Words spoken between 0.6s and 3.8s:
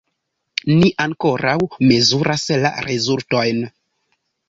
Ni ankoraŭ mezuras la rezultojn.